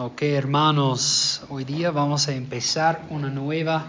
[0.00, 3.84] Ok, hermanos, hoy día vamos a empezar una nueva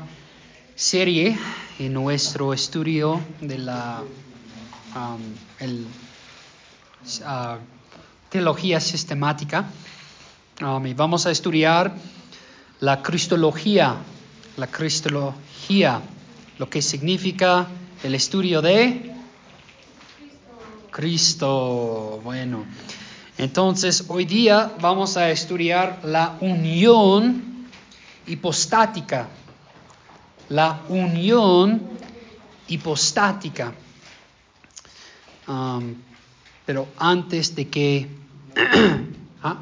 [0.73, 1.37] serie
[1.77, 4.01] en nuestro estudio de la
[4.95, 5.21] um,
[7.19, 7.57] uh,
[8.27, 9.69] teología sistemática.
[10.59, 11.93] Um, vamos a estudiar
[12.79, 13.97] la cristología,
[14.57, 16.01] la cristología,
[16.57, 17.67] lo que significa
[18.01, 19.13] el estudio de
[20.89, 22.19] Cristo.
[22.23, 22.65] Bueno,
[23.39, 27.69] entonces hoy día vamos a estudiar la unión
[28.27, 29.29] hipostática.
[30.49, 31.81] La unión
[32.67, 33.71] hipostática.
[35.47, 35.95] Um,
[36.65, 38.09] pero antes de que...
[39.41, 39.61] ¿Ah?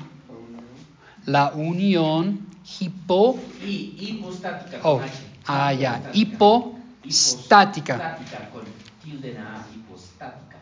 [1.27, 2.47] La unión
[2.80, 3.39] hipo...
[3.61, 4.80] hipostática.
[4.85, 5.02] Oh,
[5.45, 6.09] ah, ya.
[6.13, 7.94] Hipostática.
[7.94, 8.63] Hipostática, con
[9.03, 10.57] tilde en A, hipostática.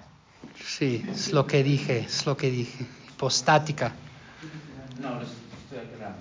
[0.62, 2.86] Sí, es lo que dije, es lo que dije.
[3.16, 3.94] Hipostática.
[5.02, 6.20] No, estoy aclarando.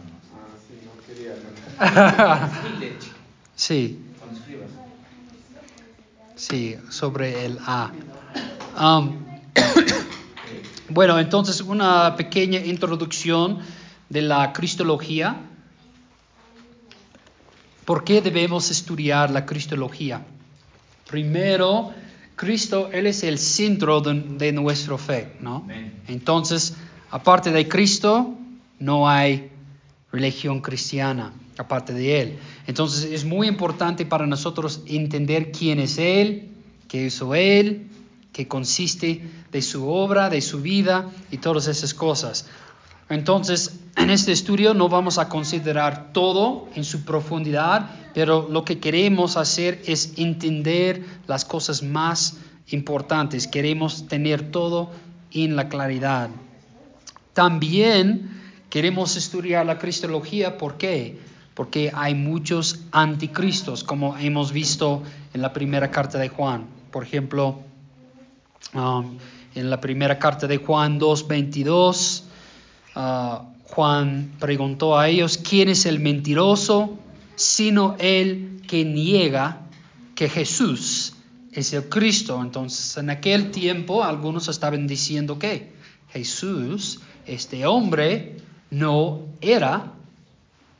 [1.80, 2.48] Ah,
[3.56, 3.98] sí,
[6.36, 7.90] sí, sobre el A.
[8.78, 9.24] Um,
[10.88, 13.58] bueno, entonces una pequeña introducción
[14.08, 15.34] de la cristología.
[17.84, 20.24] ¿Por qué debemos estudiar la cristología?
[21.10, 21.92] Primero,
[22.36, 25.66] Cristo, Él es el centro de, de nuestra fe, ¿no?
[26.08, 26.76] Entonces,
[27.10, 28.34] aparte de Cristo,
[28.78, 29.50] no hay
[30.10, 32.38] religión cristiana, aparte de Él.
[32.66, 36.48] Entonces, es muy importante para nosotros entender quién es Él,
[36.88, 37.88] qué hizo Él,
[38.32, 42.46] qué consiste de su obra, de su vida y todas esas cosas.
[43.08, 48.78] Entonces, en este estudio no vamos a considerar todo en su profundidad, pero lo que
[48.78, 52.38] queremos hacer es entender las cosas más
[52.68, 53.46] importantes.
[53.46, 54.90] Queremos tener todo
[55.32, 56.30] en la claridad.
[57.34, 61.18] También queremos estudiar la cristología, ¿por qué?
[61.54, 65.02] Porque hay muchos anticristos, como hemos visto
[65.32, 66.66] en la primera carta de Juan.
[66.90, 67.60] Por ejemplo,
[68.74, 69.18] um,
[69.54, 72.22] en la primera carta de Juan 2.22,
[72.96, 76.98] uh, Juan preguntó a ellos, ¿quién es el mentiroso?
[77.36, 79.62] Sino el que niega
[80.14, 81.14] que Jesús
[81.52, 82.40] es el Cristo.
[82.40, 85.72] Entonces, en aquel tiempo, algunos estaban diciendo que
[86.12, 88.36] Jesús, este hombre,
[88.70, 89.92] no era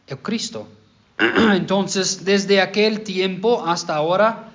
[0.07, 0.69] el Cristo.
[1.19, 4.53] Entonces, desde aquel tiempo hasta ahora,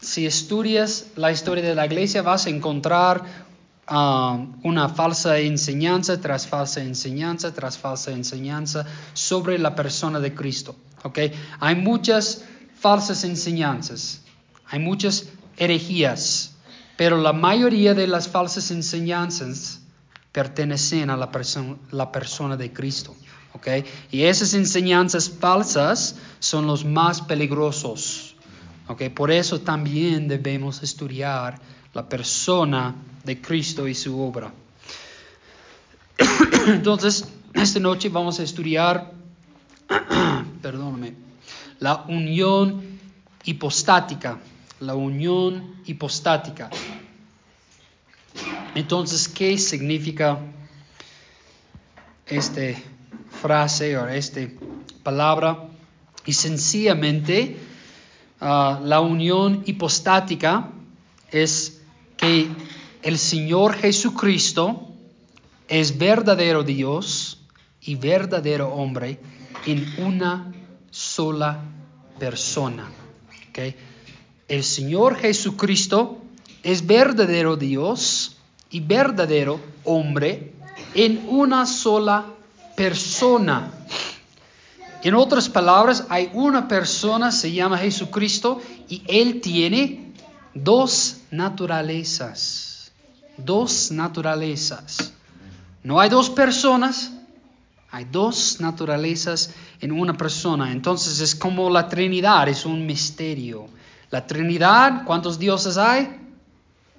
[0.00, 3.47] si estudias la historia de la iglesia, vas a encontrar
[3.88, 8.84] ah, una falsa enseñanza tras falsa enseñanza tras falsa enseñanza
[9.14, 10.76] sobre la persona de Cristo.
[11.04, 11.18] ¿ok?
[11.60, 12.44] Hay muchas
[12.78, 14.22] falsas enseñanzas,
[14.66, 15.24] hay muchas
[15.56, 16.52] herejías,
[16.96, 19.80] pero la mayoría de las falsas enseñanzas
[20.32, 23.14] pertenecen a la, perso- la persona de Cristo.
[23.54, 23.66] ¿ok?
[24.12, 28.36] Y esas enseñanzas falsas son los más peligrosos.
[28.88, 29.04] ¿ok?
[29.14, 31.58] Por eso también debemos estudiar
[31.94, 32.94] la persona
[33.28, 34.50] de Cristo y su obra.
[36.66, 39.12] Entonces, esta noche vamos a estudiar,
[40.62, 41.12] perdóname,
[41.78, 42.98] la unión
[43.44, 44.38] hipostática.
[44.80, 46.70] La unión hipostática.
[48.74, 50.38] Entonces, ¿qué significa
[52.24, 52.62] esta
[53.42, 54.40] frase o esta
[55.02, 55.68] palabra?
[56.24, 57.58] Y sencillamente,
[58.40, 60.70] ah, la unión hipostática
[61.30, 61.78] es
[62.16, 62.48] que
[63.08, 64.86] el Señor Jesucristo
[65.66, 67.40] es verdadero Dios
[67.80, 69.18] y verdadero hombre
[69.64, 70.52] en una
[70.90, 71.58] sola
[72.18, 72.86] persona.
[74.46, 76.18] El Señor Jesucristo
[76.62, 78.36] es verdadero Dios
[78.70, 80.52] y verdadero hombre
[80.94, 82.26] en una sola
[82.76, 83.72] persona.
[85.02, 90.12] En otras palabras, hay una persona, se llama Jesucristo, y Él tiene
[90.52, 92.67] dos naturalezas.
[93.44, 95.12] Dos naturalezas.
[95.84, 97.12] No hay dos personas,
[97.90, 100.72] hay dos naturalezas en una persona.
[100.72, 103.66] Entonces es como la Trinidad, es un misterio.
[104.10, 106.08] La Trinidad, ¿cuántos dioses hay?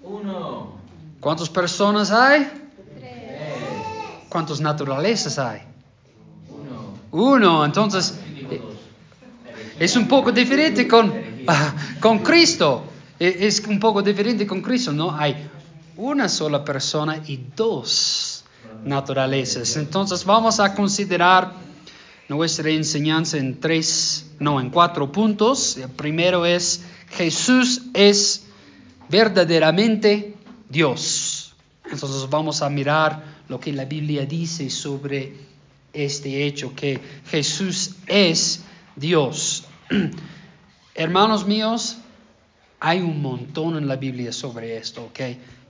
[0.03, 0.73] Uno.
[1.19, 2.49] ¿Cuántas personas hay?
[2.97, 3.11] Tres.
[4.29, 5.61] ¿Cuántas naturalezas hay?
[6.49, 6.93] Uno.
[7.11, 7.65] Uno.
[7.65, 8.17] Entonces
[8.49, 8.61] eh,
[9.79, 11.13] es un poco diferente con,
[11.99, 12.85] con Cristo.
[13.19, 15.13] E- Es un poco diferente con Cristo, ¿no?
[15.13, 15.48] Hay
[15.99, 18.45] una sola persona y dos
[18.85, 19.75] naturalezas.
[19.75, 21.51] Entonces vamos a considerar
[22.29, 25.75] nuestra enseñanza en tres, no, en cuatro puntos.
[25.75, 28.45] El primero es Jesús es
[29.09, 30.35] verdaderamente
[30.69, 31.53] Dios.
[31.91, 35.33] Entonces vamos a mirar lo que la Biblia dice sobre
[35.91, 38.61] este hecho, que Jesús es
[38.95, 39.65] Dios.
[40.95, 41.97] Hermanos míos,
[42.79, 45.19] hay un montón en la Biblia sobre esto, ¿ok?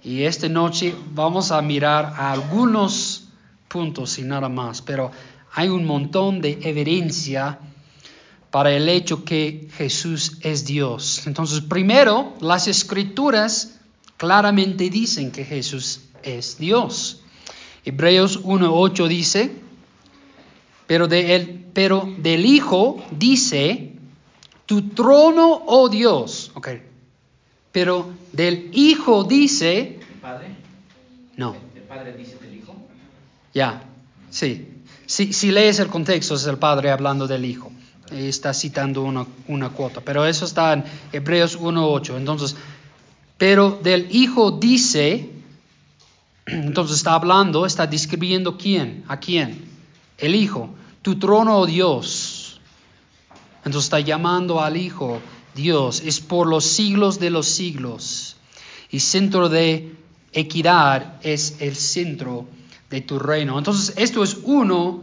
[0.03, 3.27] Y esta noche vamos a mirar algunos
[3.67, 5.11] puntos y nada más, pero
[5.53, 7.59] hay un montón de evidencia
[8.51, 11.27] para el hecho que Jesús es Dios.
[11.27, 13.79] Entonces, primero, las escrituras
[14.17, 17.21] claramente dicen que Jesús es Dios.
[17.85, 19.51] Hebreos 1.8 dice,
[20.87, 23.93] pero, de él, pero del Hijo dice,
[24.65, 26.51] tu trono, oh Dios.
[26.55, 26.69] Ok.
[27.71, 30.47] Pero del Hijo dice, ¿El padre?
[31.37, 32.75] no, ¿El padre dice del hijo?
[33.53, 33.83] ya,
[34.29, 34.67] sí.
[35.05, 37.71] Si, si lees el contexto, es el Padre hablando del Hijo.
[38.11, 42.15] Está citando una, una cuota, pero eso está en Hebreos 1.8.
[42.15, 42.55] Entonces,
[43.35, 45.31] pero del Hijo dice,
[46.45, 49.65] entonces está hablando, está describiendo quién, a quién,
[50.19, 50.69] el Hijo,
[51.01, 52.59] tu trono, oh Dios.
[53.65, 55.19] Entonces está llamando al Hijo
[55.55, 58.35] Dios, es por los siglos de los siglos.
[58.91, 59.93] Y centro de
[60.33, 62.47] equidad es el centro
[62.89, 63.57] de tu reino.
[63.57, 65.01] Entonces esto es uno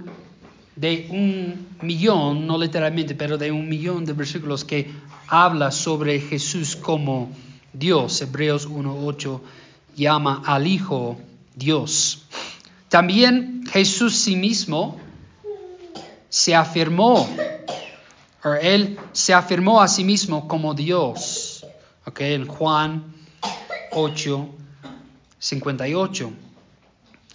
[0.74, 4.90] de un millón, no literalmente, pero de un millón de versículos que
[5.28, 7.30] habla sobre Jesús como
[7.72, 8.20] Dios.
[8.20, 9.40] Hebreos 1.8
[9.96, 11.18] llama al Hijo
[11.54, 12.26] Dios.
[12.88, 14.98] También Jesús sí mismo
[16.28, 17.28] se afirmó,
[18.54, 21.66] él se afirmó a sí mismo como Dios.
[22.04, 23.04] Ok, en Juan
[23.90, 24.48] 8,
[25.38, 26.32] 58.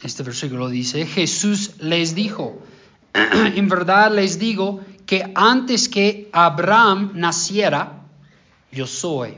[0.04, 2.60] Este versículo dice, Jesús les dijo,
[3.14, 8.04] en verdad les digo que antes que Abraham naciera,
[8.72, 9.38] yo soy.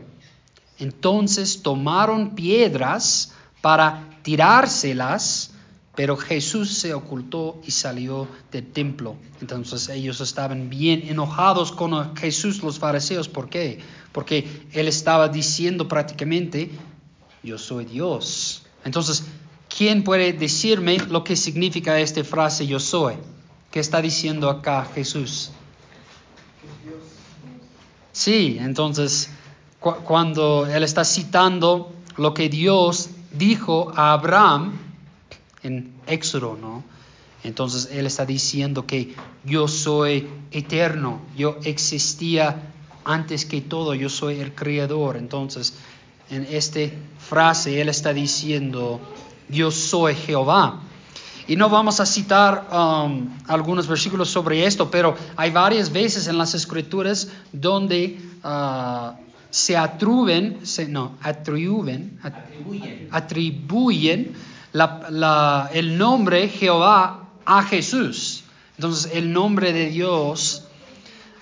[0.78, 5.53] Entonces tomaron piedras para tirárselas,
[5.96, 9.16] pero Jesús se ocultó y salió del templo.
[9.42, 13.30] Entonces ellos estaban bien enojados con Jesús, los fariseos.
[13.30, 13.80] ¿Por qué?
[14.12, 16.72] Porque él estaba diciendo prácticamente,
[17.44, 18.64] yo soy Dios.
[18.84, 19.26] Entonces,
[19.70, 23.16] ¿quién puede decirme lo que significa esta frase yo soy?
[23.70, 25.52] ¿Qué está diciendo acá Jesús?
[28.12, 29.30] Sí, entonces
[29.80, 34.93] cu cuando él está citando lo que Dios dijo a Abraham
[35.64, 36.84] en Éxodo, ¿no?
[37.44, 42.74] Entonces él está diciendo que yo soy eterno, yo existía
[43.04, 45.18] antes que todo, yo soy el creador.
[45.18, 45.74] Entonces,
[46.30, 46.80] en esta
[47.20, 49.02] frase él está diciendo,
[49.50, 50.82] yo soy Jehová.
[51.46, 56.38] Y no vamos a citar um, algunos versículos sobre esto, pero hay varias veces en
[56.38, 59.12] las escrituras donde uh,
[59.50, 62.18] se atribuyen, se, no, Atribuyen.
[63.12, 64.34] atribuyen
[64.74, 68.44] el nombre Jehová a Jesús.
[68.78, 70.64] Entonces el nombre de Dios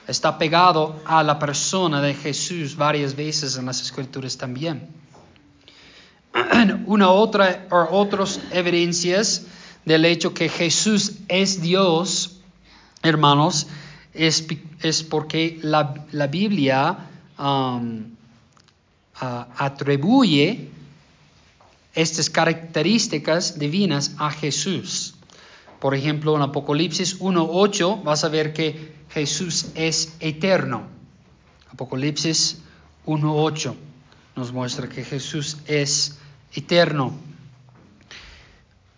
[0.07, 4.89] está pegado a la persona de Jesús varias veces en las escrituras también.
[6.86, 9.45] Una otra o otras evidencias
[9.86, 12.42] del hecho que Jesús es Dios,
[13.01, 13.68] hermanos,
[14.13, 14.45] es,
[14.81, 16.98] es porque la, la Biblia
[17.39, 18.04] um,
[19.19, 20.69] atribuye
[21.94, 25.16] estas características divinas a Jesús.
[25.80, 30.83] Por ejemplo, en Apocalipsis 1.8 vas a ver que Jesús es eterno.
[31.71, 32.60] Apocalipsis
[33.06, 33.74] 1.8
[34.36, 36.18] nos muestra que Jesús es
[36.54, 37.14] eterno.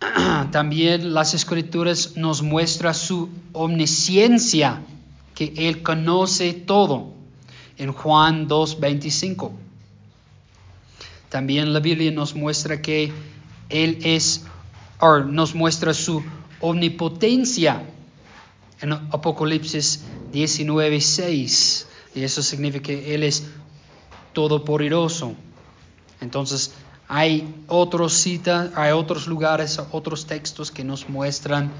[0.50, 4.82] También las escrituras nos muestran su omnisciencia,
[5.34, 7.12] que Él conoce todo,
[7.78, 9.63] en Juan 2.25.
[11.34, 13.12] También la Biblia nos muestra que
[13.68, 14.44] Él es,
[15.00, 16.22] o nos muestra su
[16.60, 17.82] omnipotencia
[18.80, 21.86] en Apocalipsis 19.6.
[22.14, 23.48] Y eso significa que Él es
[24.32, 25.34] todopoderoso.
[26.20, 26.70] Entonces,
[27.08, 31.72] hay otros citas, hay otros lugares, otros textos que nos muestran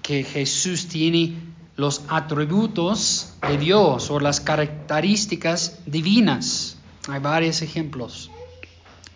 [0.00, 1.34] que Jesús tiene
[1.76, 6.78] los atributos de Dios o las características divinas.
[7.06, 8.30] Hay varios ejemplos,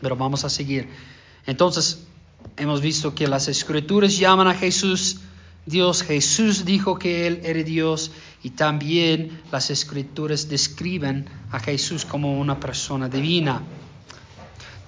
[0.00, 0.88] pero vamos a seguir.
[1.46, 2.04] Entonces,
[2.56, 5.20] hemos visto que las escrituras llaman a Jesús
[5.66, 6.02] Dios.
[6.02, 8.12] Jesús dijo que Él era Dios
[8.42, 13.62] y también las escrituras describen a Jesús como una persona divina.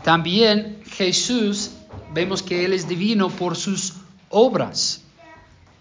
[0.04, 1.72] También Jesús,
[2.14, 3.94] vemos que Él es divino por sus
[4.30, 5.02] obras.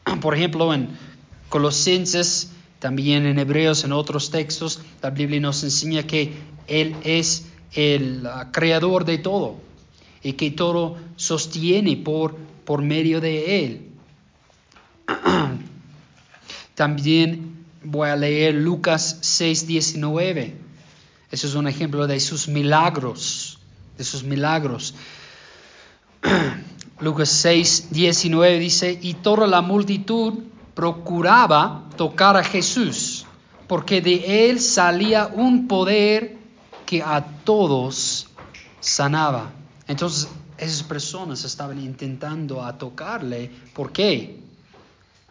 [0.21, 0.89] Por ejemplo, en
[1.49, 6.33] Colosenses, también en Hebreos, en otros textos, la Biblia nos enseña que
[6.67, 9.55] Él es el creador de todo
[10.23, 13.89] y que todo sostiene por, por medio de Él.
[16.75, 20.55] También voy a leer Lucas 6, 19.
[21.31, 23.59] Eso es un ejemplo de sus milagros,
[23.97, 24.95] de sus milagros.
[26.99, 30.33] Lucas 6, 19 dice, y toda la multitud
[30.73, 33.25] procuraba tocar a Jesús,
[33.67, 36.36] porque de él salía un poder
[36.87, 38.27] que a todos
[38.79, 39.51] sanaba.
[39.87, 43.51] Entonces, esas personas estaban intentando a tocarle.
[43.75, 44.39] ¿Por qué?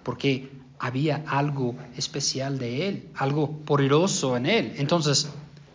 [0.04, 4.74] Porque había algo especial de él, algo poderoso en él.
[4.76, 5.28] Entonces,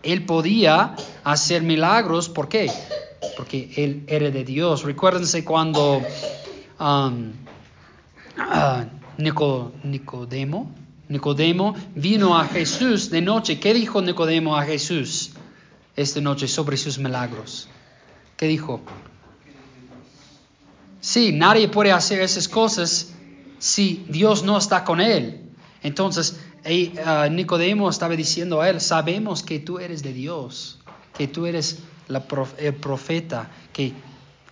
[0.03, 2.29] él podía hacer milagros.
[2.29, 2.71] ¿Por qué?
[3.35, 4.83] Porque él era de Dios.
[4.83, 5.97] Recuérdense cuando
[6.79, 7.31] um,
[8.37, 8.85] ah,
[9.17, 10.71] Nico- Nicodemo,
[11.09, 13.59] Nicodemo vino a Jesús de noche.
[13.59, 15.30] ¿Qué dijo Nicodemo a Jesús
[15.95, 17.67] esta noche sobre sus milagros?
[18.37, 18.81] ¿Qué dijo?
[20.99, 23.13] Sí, nadie puede hacer esas cosas
[23.59, 25.41] si Dios no está con él.
[25.83, 30.79] Entonces, eh, ah, Nicodemo estaba diciendo a él, sabemos que tú eres de Dios,
[31.17, 33.93] que tú eres el profeta, que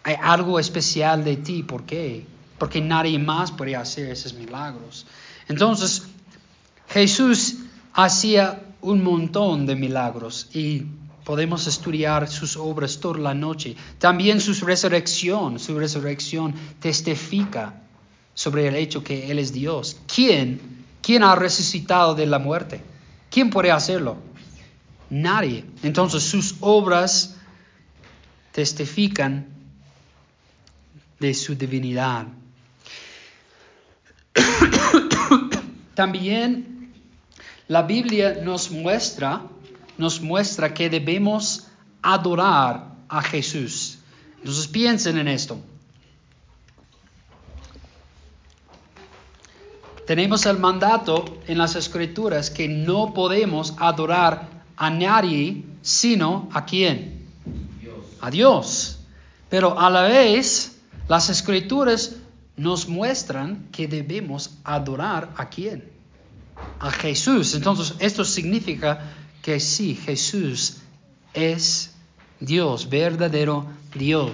[0.03, 1.63] hay algo especial de ti.
[1.63, 2.25] ¿Por qué?
[2.57, 5.05] Porque nadie más puede hacer esos milagros.
[5.47, 6.03] Entonces,
[6.87, 7.57] Jesús
[7.93, 10.85] hacía un montón de milagros y
[11.29, 13.75] podemos estudiar sus obras toda la noche.
[13.99, 17.83] También su resurrección, su resurrección testifica
[18.33, 19.97] sobre el hecho que Él es Dios.
[20.11, 20.59] ¿Quién?
[21.03, 22.81] ¿Quién ha resucitado de la muerte?
[23.29, 24.17] ¿Quién puede hacerlo?
[25.11, 25.65] Nadie.
[25.83, 27.35] Entonces sus obras
[28.51, 29.49] testifican
[31.19, 32.25] de su divinidad.
[35.93, 36.91] También
[37.67, 39.43] la Biblia nos muestra,
[39.99, 41.67] nos muestra que debemos
[42.01, 43.99] adorar a Jesús.
[44.37, 45.59] Entonces piensen en esto.
[50.07, 57.27] Tenemos el mandato en las escrituras que no podemos adorar a nadie sino a quién?
[58.21, 58.99] A Dios.
[59.49, 60.79] Pero a la vez
[61.09, 62.15] las escrituras
[62.55, 65.91] nos muestran que debemos adorar a quién?
[66.79, 67.53] A Jesús.
[67.53, 70.77] Entonces esto significa que sí, Jesús
[71.33, 71.91] es
[72.39, 73.65] Dios, verdadero
[73.95, 74.31] Dios.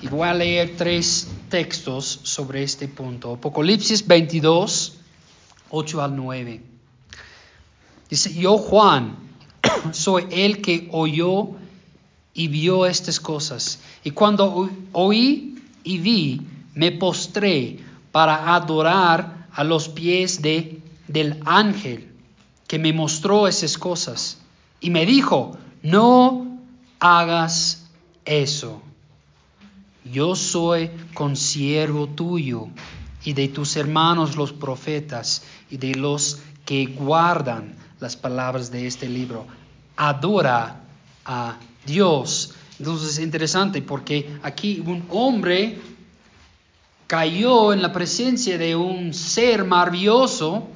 [0.00, 3.34] Y voy a leer tres textos sobre este punto.
[3.34, 4.98] Apocalipsis 22,
[5.70, 6.62] 8 al 9.
[8.08, 9.16] Dice, yo Juan
[9.92, 11.50] soy el que oyó
[12.32, 13.80] y vio estas cosas.
[14.04, 16.42] Y cuando oí y vi,
[16.74, 17.80] me postré
[18.12, 22.07] para adorar a los pies de, del ángel
[22.68, 24.38] que me mostró esas cosas.
[24.80, 26.60] Y me dijo, no
[27.00, 27.88] hagas
[28.24, 28.82] eso.
[30.04, 32.68] Yo soy consiervo tuyo
[33.24, 39.08] y de tus hermanos los profetas y de los que guardan las palabras de este
[39.08, 39.46] libro.
[39.96, 40.82] Adora
[41.24, 42.54] a Dios.
[42.78, 45.80] Entonces es interesante porque aquí un hombre
[47.06, 50.68] cayó en la presencia de un ser maravilloso,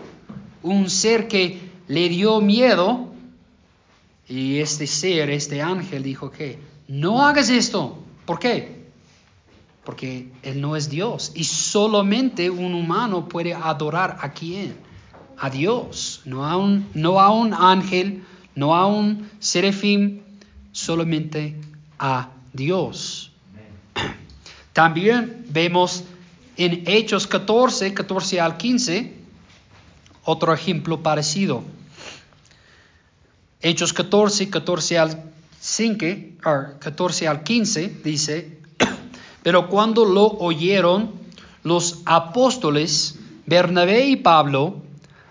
[0.63, 3.13] un ser que le dio miedo,
[4.29, 6.59] y este ser, este ángel dijo que
[6.89, 7.99] no hagas esto.
[8.25, 8.87] ¿Por qué?
[9.85, 11.33] Porque Él no es Dios.
[11.35, 14.77] Y solamente un humano puede adorar a quién?
[15.39, 16.23] A Dios.
[16.25, 18.23] No a un, no a un ángel,
[18.55, 20.23] no a un serafín,
[20.71, 21.57] solamente
[21.99, 23.33] a Dios.
[24.73, 26.05] También vemos
[26.57, 29.22] en Hechos 14, 14 al 15,
[30.25, 31.63] otro ejemplo parecido.
[33.61, 35.23] Hechos 14, 14 al
[35.61, 36.07] 5,
[36.45, 38.59] or 14 al 15 dice,
[39.43, 41.13] pero cuando lo oyeron
[41.63, 44.83] los apóstoles, Bernabé y Pablo,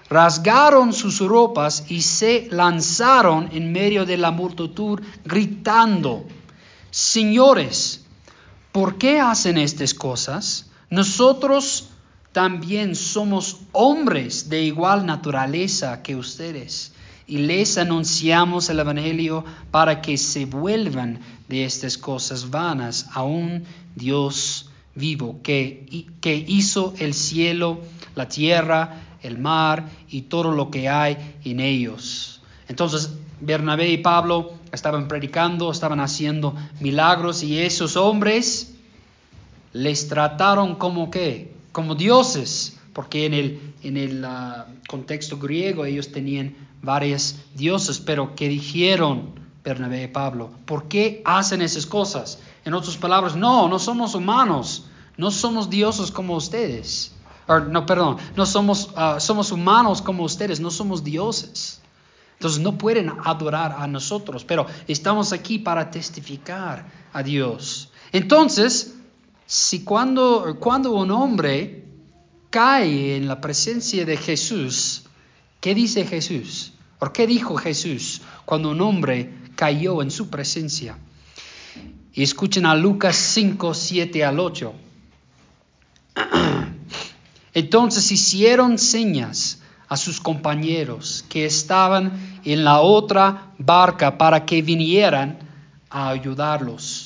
[0.10, 6.25] rasgaron sus ropas y se lanzaron en medio de la multitud gritando,
[6.91, 8.03] Señores,
[8.74, 10.69] ¿por qué hacen estas cosas?
[10.89, 11.90] Nosotros
[12.31, 16.93] también somos hombres de igual naturaleza que ustedes
[17.27, 23.63] y les anunciamos el Evangelio para que se vuelvan de estas cosas vanas a un
[23.95, 27.79] Dios vivo que, que hizo el cielo,
[28.15, 32.41] la tierra, el mar y todo lo que hay en ellos.
[32.67, 38.73] Entonces Bernabé y Pablo estaban predicando, estaban haciendo milagros y esos hombres
[39.73, 41.61] les trataron como qué?
[41.71, 48.35] Como dioses, porque en el, en el uh, contexto griego ellos tenían varias dioses, pero
[48.35, 50.51] ¿qué dijeron Bernabé y Pablo?
[50.65, 52.39] ¿Por qué hacen esas cosas?
[52.65, 54.85] En otras palabras, no, no somos humanos,
[55.17, 57.13] no somos dioses como ustedes.
[57.69, 61.81] no, perdón, no somos, ah, somos humanos como ustedes, no somos dioses.
[62.33, 67.91] Entonces no pueden adorar a nosotros, pero estamos aquí para testificar a Dios.
[68.11, 68.95] Entonces,
[69.51, 71.84] si cuando, cuando un hombre
[72.50, 75.03] cae en la presencia de Jesús,
[75.60, 76.72] ¿qué dice Jesús?
[76.98, 80.98] ¿Por qué dijo Jesús cuando un hombre cayó en su presencia?
[82.13, 84.74] Y escuchen a Lucas 5, 7 al 8.
[87.53, 95.39] Entonces hicieron señas a sus compañeros que estaban en la otra barca para que vinieran
[95.89, 97.00] a ayudarlos.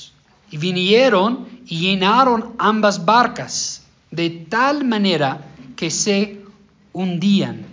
[0.51, 5.41] Y vinieron y llenaron ambas barcas de tal manera
[5.75, 6.41] que se
[6.93, 7.65] hundían.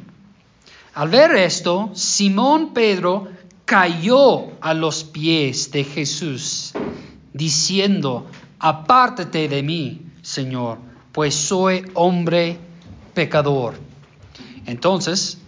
[0.95, 3.29] Al ver esto, Simón Pedro
[3.65, 6.73] cayó a los pies de Jesús,
[7.33, 8.27] diciendo,
[8.59, 10.79] apártate de mí, Señor,
[11.13, 12.59] pues soy hombre
[13.15, 13.75] pecador.
[14.67, 15.39] Entonces,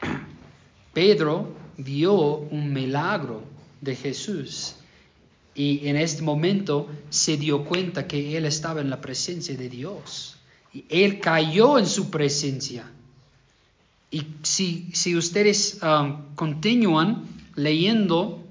[0.92, 3.42] Pedro vio un milagro
[3.80, 4.76] de Jesús
[5.56, 10.36] y en este momento se dio cuenta que él estaba en la presencia de Dios.
[10.74, 12.84] Y él cayó en su presencia.
[14.10, 18.44] Y si, si ustedes um, continúan leyendo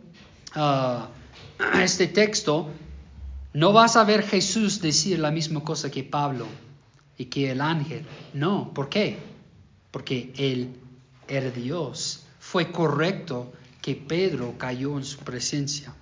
[0.56, 2.72] uh, este texto,
[3.54, 6.48] no vas a ver Jesús decir la misma cosa que Pablo
[7.20, 8.04] y que el ángel.
[8.34, 9.18] No, ¿por qué?
[9.92, 10.74] Porque él
[11.28, 12.26] era Dios.
[12.40, 15.94] Fue correcto que Pedro cayó en su presencia.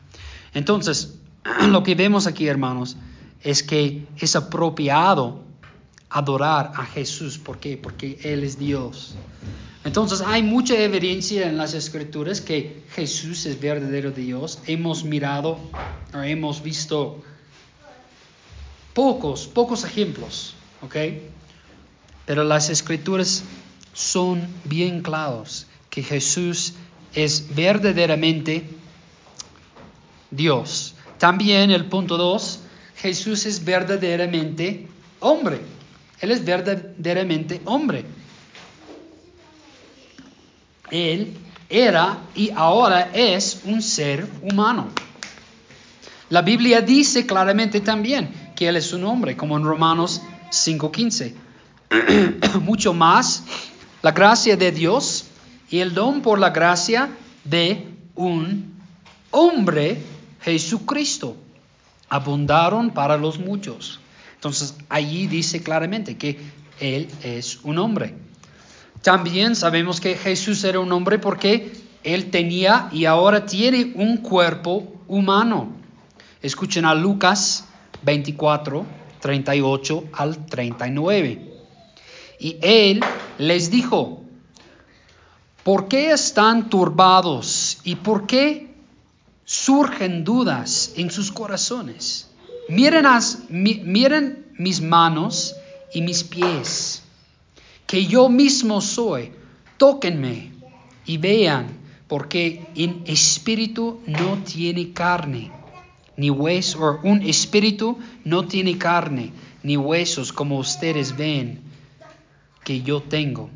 [0.54, 1.16] Entonces,
[1.70, 2.98] lo que vemos aquí, hermanos,
[3.42, 5.44] es que es apropiado
[6.10, 7.38] adorar a Jesús.
[7.38, 7.78] ¿Por qué?
[7.78, 9.16] Porque Él es Dios.
[9.84, 14.60] Entonces hay mucha evidencia en las escrituras que Jesús es verdadero Dios.
[14.66, 15.60] Hemos mirado,
[16.14, 17.22] o hemos visto
[18.94, 20.96] pocos, pocos ejemplos, ¿ok?
[22.26, 23.44] Pero las escrituras
[23.92, 26.76] son bien claros que Jesús
[27.14, 28.66] es verdaderamente
[30.36, 30.96] Dios.
[31.18, 32.60] También el punto 2,
[32.98, 34.88] Jesús es verdaderamente
[35.20, 35.62] hombre.
[36.20, 38.06] Él es verdaderamente hombre.
[40.92, 41.34] Él
[41.70, 44.90] era y ahora es un ser humano.
[46.30, 51.34] La Biblia dice claramente también que Él es un hombre, como en Romanos 5.15.
[52.62, 53.44] Mucho más,
[54.02, 55.26] la gracia de Dios
[55.70, 57.10] y el don por la gracia
[57.44, 58.74] de un
[59.32, 60.02] hombre,
[60.44, 61.38] Jesucristo,
[62.10, 64.00] abundaron para los muchos.
[64.36, 66.38] Entonces allí dice claramente que
[66.80, 68.14] Él es un hombre.
[69.02, 71.72] También sabemos que Jesús era un hombre porque
[72.04, 75.74] Él tenía y ahora tiene un cuerpo humano.
[76.42, 77.66] Escuchen a Lucas
[78.04, 78.86] 24,
[79.22, 81.54] 38 al 39.
[82.40, 83.02] Y Él
[83.38, 84.22] les dijo,
[85.64, 88.73] ¿por qué están turbados y por qué
[89.54, 92.28] surgen dudas en sus corazones?
[92.70, 93.06] Miren,
[93.50, 95.56] miren mis manos
[95.94, 97.04] y mis pies,
[97.86, 99.32] que yo mismo soy.
[99.78, 100.52] Tóquenme
[101.06, 101.68] y vean,
[102.08, 105.52] porque en espíritu no tiene carne,
[106.18, 111.62] ni hueso, o un espíritu no tiene carne, ni huesos como ustedes ven
[112.64, 113.52] que yo tengo.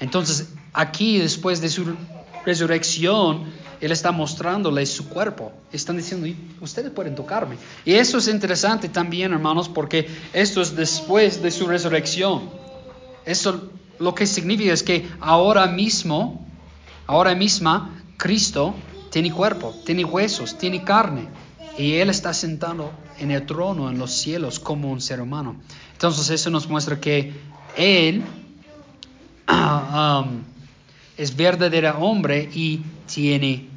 [0.00, 1.96] Entonces, aquí después de su
[2.44, 3.44] resurrección,
[3.84, 5.52] Él está mostrándoles su cuerpo.
[5.70, 6.26] Están diciendo,
[6.62, 7.56] ustedes pueden tocarme.
[7.84, 12.48] Y eso es interesante también, hermanos, porque esto es después de su resurrección.
[13.26, 13.68] Eso
[13.98, 16.46] lo que significa es que ahora mismo,
[17.06, 18.74] ahora misma, Cristo
[19.10, 21.28] tiene cuerpo, tiene huesos, tiene carne.
[21.76, 25.56] Y Él está sentado en el trono en los cielos como un ser humano.
[25.92, 27.34] Entonces eso nos muestra que
[27.76, 28.22] Él
[29.46, 30.42] um,
[31.18, 32.80] es verdadero hombre y
[33.12, 33.73] tiene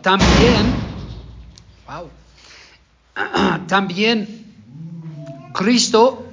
[0.00, 0.72] También,
[1.86, 2.08] wow,
[3.66, 4.46] también
[5.52, 6.24] Cristo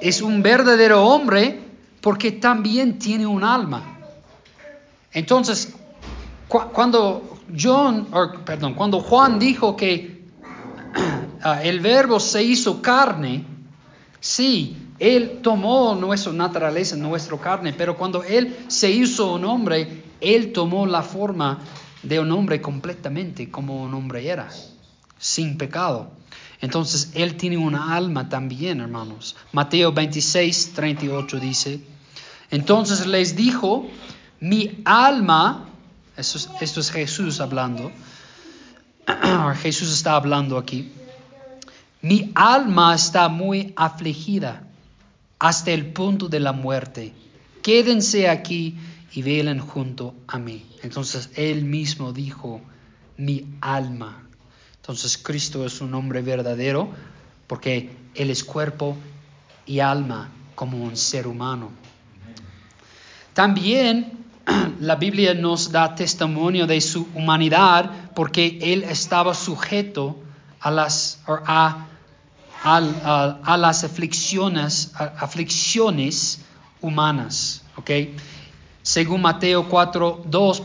[0.00, 1.60] es un verdadero hombre
[2.00, 3.96] porque también tiene un alma.
[5.12, 5.72] Entonces,
[6.48, 8.08] cuando John,
[8.44, 10.24] perdón, cuando Juan dijo que
[11.62, 13.44] el verbo se hizo carne,
[14.18, 20.52] sí, él tomó nuestra naturaleza, nuestra carne, pero cuando Él se hizo un hombre, Él
[20.52, 21.60] tomó la forma
[22.02, 24.48] de un hombre completamente como un hombre era,
[25.18, 26.10] sin pecado.
[26.60, 29.36] Entonces Él tiene una alma también, hermanos.
[29.52, 31.80] Mateo 26, 38 dice,
[32.50, 33.88] entonces les dijo,
[34.40, 35.68] mi alma,
[36.16, 37.90] esto es, esto es Jesús hablando,
[39.62, 40.92] Jesús está hablando aquí,
[42.00, 44.64] mi alma está muy afligida
[45.38, 47.14] hasta el punto de la muerte.
[47.62, 48.76] Quédense aquí
[49.14, 50.66] y velen junto a mí.
[50.82, 52.60] Entonces él mismo dijo,
[53.16, 54.22] mi alma.
[54.76, 56.90] Entonces Cristo es un hombre verdadero
[57.46, 58.96] porque él es cuerpo
[59.66, 61.70] y alma como un ser humano.
[63.34, 64.24] También
[64.80, 70.16] la Biblia nos da testimonio de su humanidad porque él estaba sujeto
[70.60, 71.86] a las, a,
[75.20, 76.40] aflicciones
[76.80, 77.62] humanas.
[77.76, 78.16] ¿okay?
[78.92, 80.62] Según Mateo 4, 2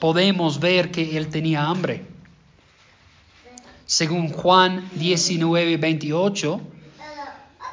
[0.00, 2.06] podemos ver que él tenía hambre.
[3.84, 6.60] Según Juan 19, 28,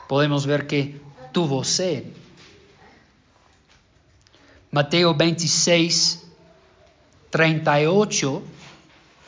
[0.09, 0.99] podemos ver que
[1.31, 2.03] tuvo sed.
[4.71, 6.21] Mateo 26,
[7.29, 8.43] 38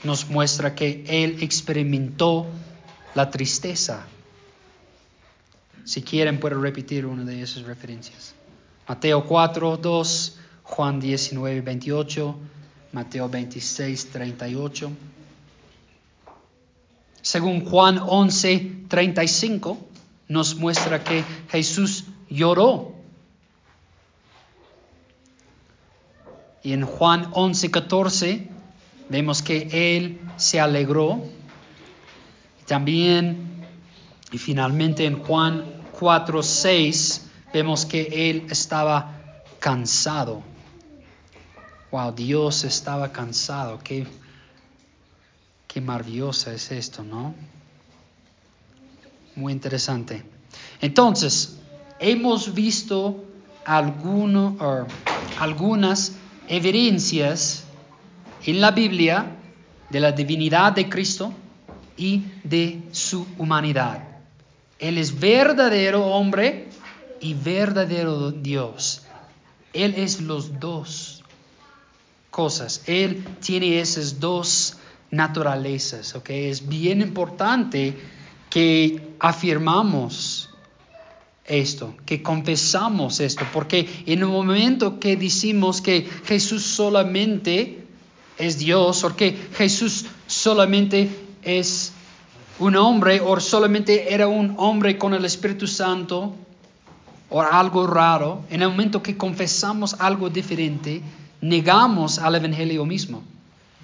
[0.04, 2.48] nos muestra que él experimentó
[3.16, 4.06] la tristeza.
[5.86, 8.41] Si quieren, puedo repetir una de esas referencias.
[8.88, 12.36] Mateo 4, 2, Juan 19, 28,
[12.94, 14.92] Mateo 26, 38.
[17.22, 19.78] Según Juan 11, 35,
[20.28, 22.96] nos muestra que Jesús lloró.
[26.64, 28.48] Y en Juan 11, 14
[29.10, 31.24] vemos que Él se alegró.
[32.66, 33.66] También,
[34.32, 35.66] y finalmente en Juan
[36.00, 39.22] 4, 6, vemos que Él estaba
[39.60, 40.42] cansado.
[41.92, 43.80] Wow, Dios estaba cansado.
[43.84, 44.08] Qué,
[45.68, 47.36] qué maravillosa es esto, ¿no?
[49.36, 50.24] Muy interesante.
[50.82, 51.58] Entonces,
[52.00, 53.24] hemos visto
[53.66, 54.88] alguno, or,
[55.40, 56.14] algunas
[56.48, 57.64] evidencias
[58.46, 59.38] en la Biblia
[59.90, 61.34] de la divinidad de Cristo
[61.98, 64.04] y de su humanidad.
[64.80, 66.71] Él es verdadero hombre
[67.22, 69.04] y verdadero Dios.
[69.74, 71.24] Él es los dos
[72.30, 72.84] cosas.
[72.88, 74.78] Él tiene esas dos
[75.12, 76.30] naturalezas, ¿ok?
[76.30, 77.98] Es bien importante
[78.50, 80.50] que afirmamos
[81.46, 87.86] esto, que confesamos esto, porque en el momento que decimos que Jesús solamente
[88.38, 91.10] es Dios, o que Jesús solamente
[91.44, 91.92] es
[92.60, 96.36] un hombre, o solamente era un hombre con el Espíritu Santo,
[97.32, 101.02] o algo raro, en el momento que confesamos algo diferente,
[101.40, 103.24] negamos al Evangelio mismo,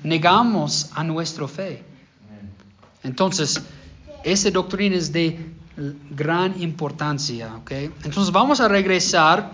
[0.04, 1.84] negamos a nuestra fe.
[3.04, 3.62] Entonces,
[4.24, 5.40] esa doctrina es de
[6.10, 7.72] gran importancia, ¿ok?
[8.04, 9.52] Entonces vamos a regresar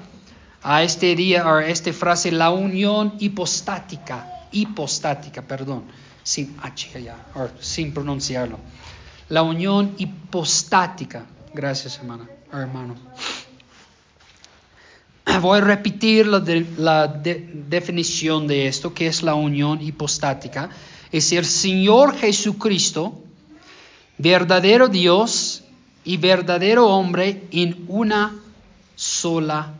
[0.63, 5.83] a este día, a esta frase, la unión hipostática, hipostática, perdón,
[6.23, 8.57] sin H allá, o sin pronunciarlo.
[9.29, 11.25] La unión hipostática.
[11.53, 12.95] Gracias, hermana, hermano.
[15.41, 20.69] Voy a repetir la, de, la de, definición de esto, que es la unión hipostática.
[21.11, 23.21] Es el Señor Jesucristo,
[24.17, 25.63] verdadero Dios
[26.03, 28.35] y verdadero hombre en una
[28.95, 29.73] sola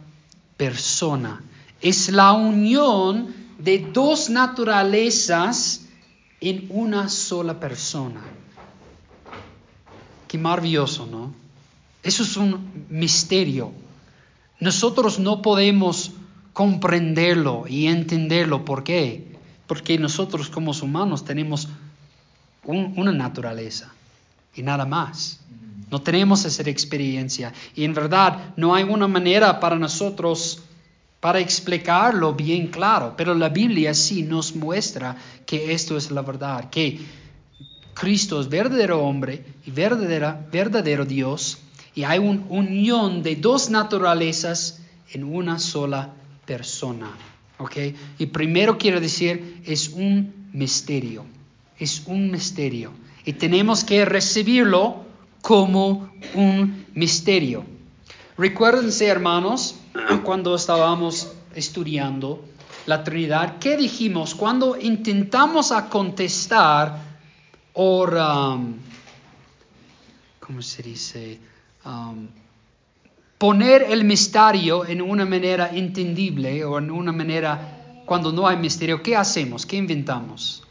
[0.58, 1.44] persona.
[1.82, 5.82] Es la unión de dos naturalezas
[6.40, 8.22] en una sola persona.
[10.28, 11.34] Qué maravilloso, ¿no?
[12.02, 13.72] Eso es un misterio.
[14.60, 16.12] Nosotros no podemos
[16.54, 18.64] comprenderlo y entenderlo.
[18.66, 19.36] ¿Por qué?
[19.68, 21.68] Porque nosotros como humanos tenemos
[22.64, 23.92] un, una naturaleza
[24.56, 25.40] y nada más.
[25.90, 27.54] No tenemos esa experiencia.
[27.76, 30.62] Y en verdad no hay una manera para nosotros
[31.20, 33.14] para explicarlo bien claro.
[33.16, 36.70] Pero la Biblia sí nos muestra que esto es la verdad.
[36.70, 37.00] Que
[37.94, 41.60] Cristo es verdadero hombre y verdadera, verdadero Dios.
[41.96, 46.14] Y hay una unión de dos naturalezas en una sola
[46.46, 47.12] persona.
[47.60, 47.78] ¿Ok?
[48.18, 51.26] Y primero quiero decir, es un misterio.
[51.78, 52.92] Es un misterio.
[53.26, 55.04] Y tenemos que recibirlo
[55.42, 57.66] como un misterio.
[58.38, 59.76] Recuérdense, hermanos,
[60.24, 62.44] cuando estábamos estudiando
[62.86, 64.36] la Trinidad, ¿qué dijimos?
[64.36, 67.14] Cuando intentamos a contestar
[70.40, 71.40] ¿cómo se dice?
[71.86, 72.30] Um,
[73.38, 79.04] poner el misterio en una manera entendible o en una manera cuando no hay misterio,
[79.04, 79.66] ¿qué hacemos?
[79.66, 80.64] ¿Qué inventamos?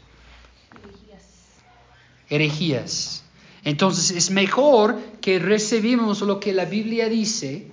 [2.29, 3.23] Herejías.
[3.63, 7.71] Entonces es mejor que recibimos lo que la Biblia dice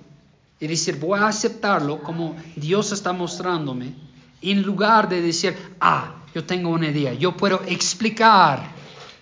[0.59, 3.93] y decir, voy a aceptarlo como Dios está mostrándome,
[4.41, 8.71] en lugar de decir, ah, yo tengo una idea, yo puedo explicar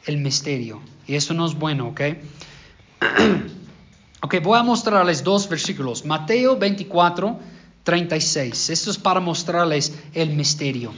[0.05, 0.81] el misterio.
[1.07, 2.01] Y eso no es bueno, ¿ok?
[4.21, 6.03] Ok, voy a mostrarles dos versículos.
[6.03, 7.39] Mateo 24,
[7.83, 8.69] 36.
[8.69, 10.93] Esto es para mostrarles el misterio.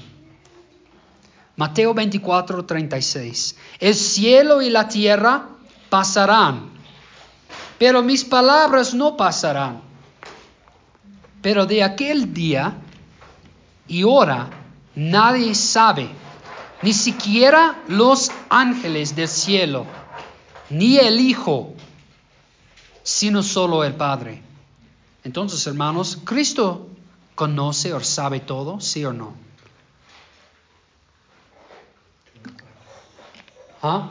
[1.56, 3.56] Mateo 24, 36.
[3.80, 5.50] El cielo y la tierra
[5.90, 6.72] pasarán,
[7.78, 9.82] pero mis palabras no pasarán.
[11.42, 12.76] Pero de aquel día
[13.88, 14.50] y hora
[14.96, 16.10] nadie sabe,
[16.82, 19.86] ni siquiera los ángeles del cielo,
[20.70, 21.76] ni el Hijo,
[23.04, 24.42] sino solo el Padre.
[25.24, 26.88] Entonces, hermanos, ¿Cristo
[27.36, 29.34] conoce o sabe todo, sí o no?
[33.82, 34.10] ¿Ah?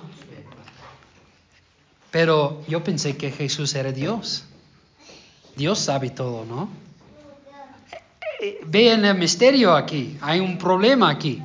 [2.10, 4.44] Pero yo pensé que Jesús era Dios.
[5.56, 6.68] Dios sabe todo, ¿no?
[8.66, 11.42] Vean el misterio aquí, hay un problema aquí.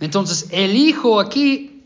[0.00, 1.84] Entonces, el Hijo aquí,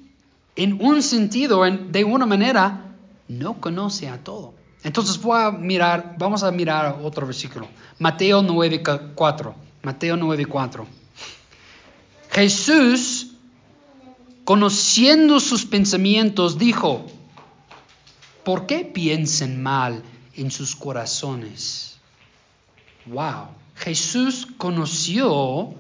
[0.57, 2.84] en un sentido, en- de una manera,
[3.29, 4.55] no conoce a todo.
[4.83, 7.67] Entonces, voy a mirar, vamos a mirar otro versículo.
[7.99, 9.55] Mateo 9:4.
[9.83, 10.87] Mateo 9:4.
[12.31, 13.29] Jesús,
[14.45, 17.07] conociendo sus pensamientos, dijo,
[18.45, 20.03] ¿por qué piensan mal
[20.35, 21.97] en sus corazones?
[23.07, 23.49] Wow.
[23.77, 25.75] Jesús conoció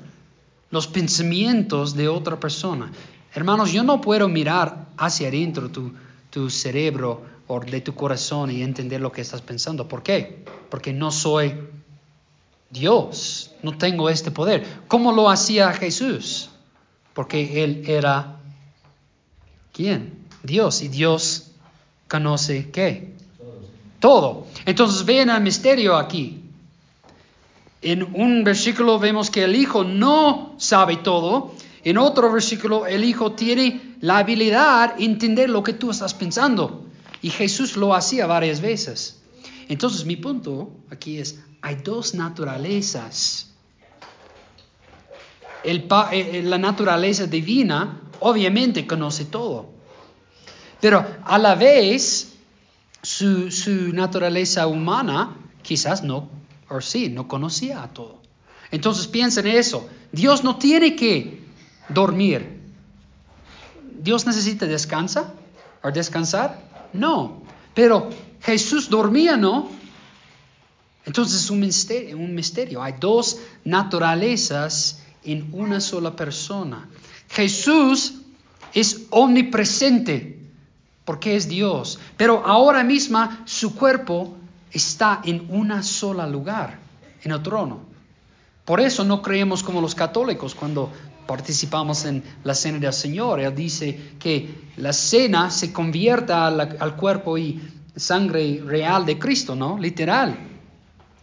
[0.71, 2.91] los pensamientos de otra persona.
[3.35, 5.93] Hermanos, yo no puedo mirar hacia adentro tu,
[6.31, 9.89] tu cerebro o de tu corazón y entender lo que estás pensando.
[9.89, 10.45] ¿Por qué?
[10.71, 11.55] Porque no soy
[12.71, 14.67] Dios, no tengo este poder.
[14.89, 16.51] ¿Cómo lo hacía Jesús?
[17.13, 18.39] Porque Él era
[19.75, 20.25] ¿quién?
[20.43, 20.83] Dios.
[20.83, 21.51] Y Dios
[22.09, 23.13] conoce qué?
[24.01, 24.47] Todo.
[24.65, 26.41] Entonces vean el misterio aquí.
[27.83, 31.53] En un versículo vemos que el Hijo no sabe todo.
[31.83, 36.84] En otro versículo el Hijo tiene la habilidad de entender lo que tú estás pensando.
[37.25, 39.23] Y Jesús lo hacía varias veces.
[39.71, 43.49] Entonces mi punto aquí es, hay dos naturalezas.
[45.63, 49.71] Eh, eh, la naturaleza divina obviamente conoce todo.
[50.83, 52.35] Pero a la vez
[53.01, 56.29] su, su naturaleza humana quizás no,
[56.69, 58.21] o sí, no conocía a todo.
[58.71, 59.89] Entonces piensen en eso.
[60.13, 61.43] Dios no tiene que
[61.89, 62.61] dormir.
[63.99, 65.33] ¿Dios necesita descansa
[65.83, 66.74] o descansar?
[66.95, 67.43] No.
[67.75, 68.09] Pero
[68.41, 69.69] Jesús dormía, ¿no?
[71.05, 72.83] Entonces es un misterio, un misterio.
[72.83, 76.89] Hay dos naturalezas en una sola persona.
[77.29, 78.15] Jesús
[78.73, 80.41] es omnipresente
[81.05, 84.37] porque es Dios, pero ahora misma su cuerpo
[84.71, 86.79] está en una sola lugar,
[87.23, 87.81] en el trono.
[88.65, 90.91] Por eso no creemos como los católicos cuando
[91.27, 93.41] participamos en la cena del Señor.
[93.41, 97.61] Él dice que la cena se convierta al, cuerpo y
[97.97, 99.79] sangre real de Cristo, ¿no?
[99.79, 100.37] Literal.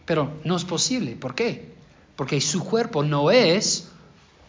[0.06, 1.16] Pero no es posible.
[1.16, 1.74] ¿Por qué?
[2.16, 3.90] Porque su cuerpo no es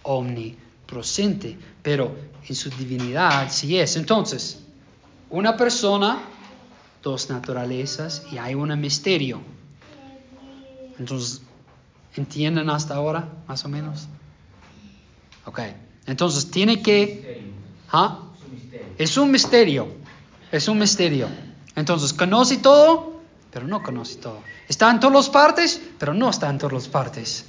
[0.02, 2.14] omnipresente, pero
[2.48, 3.96] en su divinidad sí es.
[3.96, 4.60] Entonces,
[5.30, 6.22] una persona,
[7.02, 9.40] dos naturalezas y hay un misterio.
[10.98, 11.42] Entonces,
[12.16, 14.08] ¿entienden hasta ahora, más o menos?
[15.44, 15.60] Ok,
[16.06, 17.52] entonces tiene que...
[17.90, 18.20] ¿Ah?
[18.98, 19.88] Es un misterio,
[20.50, 21.28] es un misterio.
[21.74, 24.40] Entonces, conoce todo, pero no conoce todo.
[24.68, 27.44] Está en todas las partes, pero no está en todas las partes.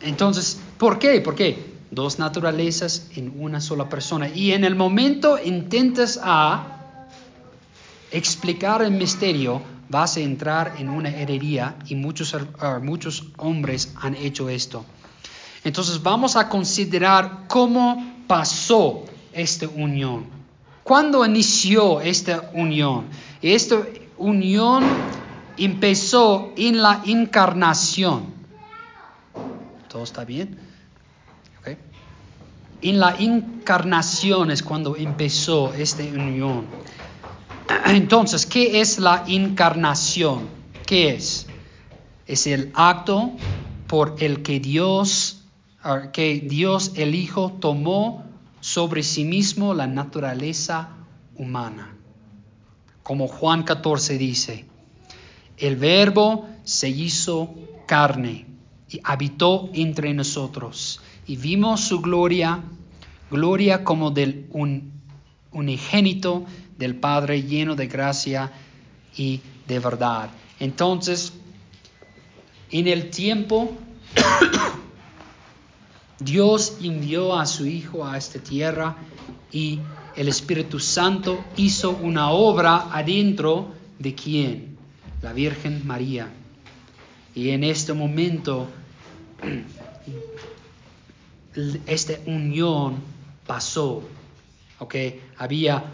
[0.00, 1.20] Entonces, ¿por qué?
[1.20, 4.28] Porque dos naturalezas en una sola persona.
[4.28, 7.06] Y en el momento intentas a
[8.10, 14.14] explicar el misterio, vas a entrar en una herrería y muchos, uh, muchos hombres han
[14.14, 14.84] hecho esto.
[15.64, 20.26] Entonces vamos a considerar cómo pasó esta unión.
[20.82, 23.06] ¿Cuándo inició esta unión?
[23.40, 23.82] Esta
[24.18, 24.84] unión
[25.56, 28.26] empezó en la encarnación.
[29.88, 30.58] ¿Todo está bien?
[32.82, 36.66] En la encarnación es cuando empezó esta unión.
[37.86, 40.48] Entonces, ¿qué es la encarnación?
[40.84, 41.46] ¿Qué es?
[42.26, 43.32] Es el acto
[43.86, 45.43] por el que Dios,
[46.12, 48.24] que Dios el Hijo tomó
[48.60, 50.90] sobre sí mismo la naturaleza
[51.36, 51.94] humana.
[53.02, 54.64] Como Juan 14 dice,
[55.58, 57.54] el verbo se hizo
[57.86, 58.46] carne
[58.88, 62.62] y habitó entre nosotros y vimos su gloria,
[63.30, 64.92] gloria como del un,
[65.52, 66.44] unigénito
[66.78, 68.50] del Padre lleno de gracia
[69.16, 70.30] y de verdad.
[70.60, 71.32] Entonces,
[72.70, 73.76] en el tiempo
[76.24, 78.96] Dios envió a su Hijo a esta tierra
[79.52, 79.80] y
[80.16, 84.78] el Espíritu Santo hizo una obra adentro de quién?
[85.20, 86.28] La Virgen María.
[87.34, 88.68] Y en este momento,
[91.86, 92.96] esta unión
[93.46, 94.02] pasó.
[94.78, 94.94] ¿ok?
[95.38, 95.84] Había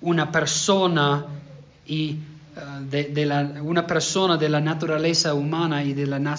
[0.00, 1.26] una persona
[1.86, 2.16] y
[2.56, 6.36] uh, de, la, una persona de la naturaleza humana y de la,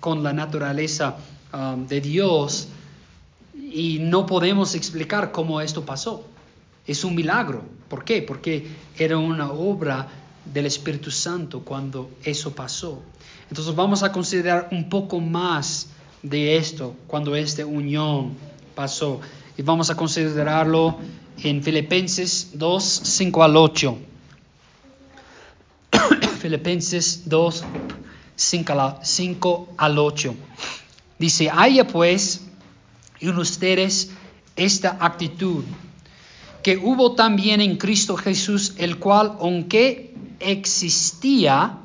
[0.00, 1.16] con la naturaleza
[1.52, 2.68] um, de Dios
[3.54, 6.24] y no podemos explicar cómo esto pasó.
[6.86, 7.62] Es un milagro.
[7.88, 8.22] ¿Por qué?
[8.22, 10.08] Porque era una obra
[10.44, 13.02] del Espíritu Santo cuando eso pasó.
[13.48, 15.88] Entonces vamos a considerar un poco más
[16.22, 18.34] de esto cuando esta unión
[18.74, 19.20] pasó.
[19.58, 20.96] Y vamos a considerarlo
[21.42, 23.98] en Filipenses 2, 5 al 8.
[26.40, 27.64] Filipenses 2,
[28.36, 30.34] 5 al- 5 al 8.
[31.18, 32.42] Dice, haya pues
[33.20, 34.10] en ustedes
[34.54, 35.64] esta actitud
[36.62, 41.78] que hubo también en Cristo Jesús, el cual, aunque existía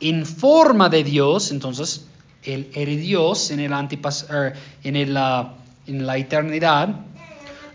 [0.00, 2.06] en forma de Dios, entonces
[2.44, 5.54] él era Dios en, el antipas- er, en, ah,
[5.86, 7.00] en la eternidad,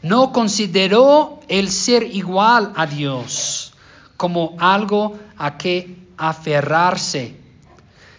[0.01, 3.73] no consideró el ser igual a Dios
[4.17, 7.36] como algo a que aferrarse,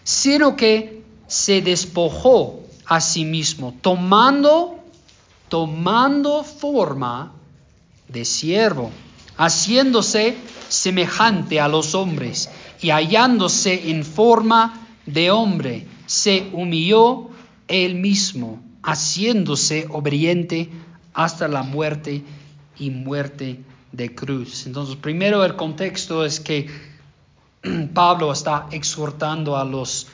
[0.03, 0.96] sino que
[1.37, 4.79] se despojó a sí mismo, tomando,
[5.49, 7.31] tomando forma
[8.07, 8.89] de siervo,
[9.37, 10.35] haciéndose
[10.67, 12.49] semejante a los hombres
[12.81, 17.29] y hallándose en forma de hombre, se humilló
[17.67, 20.71] él mismo, haciéndose obediente
[21.13, 22.23] hasta la muerte
[22.79, 23.59] y muerte
[23.91, 24.65] de cruz.
[24.65, 26.67] Entonces, primero el contexto es que
[27.93, 30.07] Pablo está exhortando a los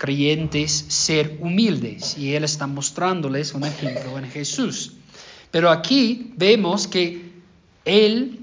[0.00, 4.94] creyentes ser humildes y él está mostrándoles un ejemplo en Jesús.
[5.50, 7.30] Pero aquí vemos que
[7.84, 8.40] él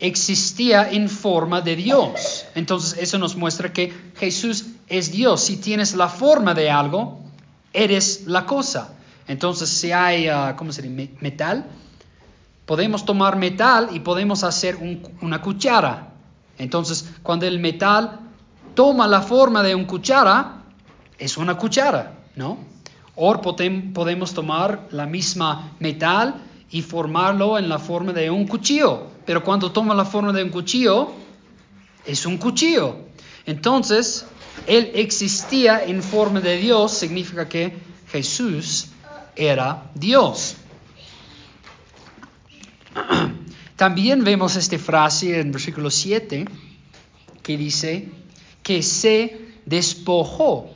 [0.00, 2.46] existía en forma de Dios.
[2.56, 5.42] Entonces eso nos muestra que Jesús es Dios.
[5.42, 7.20] Si tienes la forma de algo,
[7.72, 8.96] eres la cosa.
[9.28, 10.82] Entonces si hay, uh, ¿cómo se?
[11.20, 11.66] Metal.
[12.64, 16.14] Podemos tomar metal y podemos hacer un, una cuchara.
[16.58, 18.18] Entonces cuando el metal
[18.74, 20.55] toma la forma de una cuchara,
[21.18, 22.58] es una cuchara, ¿no?
[23.14, 29.06] O podemos tomar la misma metal y formarlo en la forma de un cuchillo.
[29.24, 31.12] Pero cuando toma la forma de un cuchillo,
[32.04, 32.96] es un cuchillo.
[33.46, 34.26] Entonces,
[34.66, 37.72] él existía en forma de Dios, significa que
[38.10, 38.88] Jesús
[39.34, 40.56] era Dios.
[43.76, 46.46] También vemos esta frase en versículo 7
[47.42, 48.08] que dice
[48.62, 50.70] que se despojó,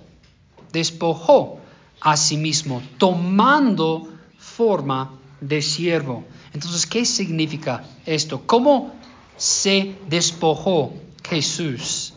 [0.73, 1.59] despojó
[2.01, 6.25] a sí mismo, tomando forma de siervo.
[6.53, 8.43] Entonces, ¿qué significa esto?
[8.47, 8.95] ¿Cómo
[9.37, 10.95] se despojó
[11.29, 12.15] Jesús?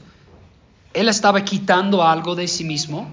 [0.93, 3.07] Él estaba quitando algo de sí mismo.